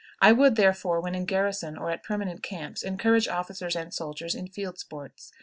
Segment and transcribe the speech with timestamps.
[0.19, 4.47] I would, therefore, when in garrison or at permanent camps, encourage officers and soldiers in
[4.47, 5.31] field sports.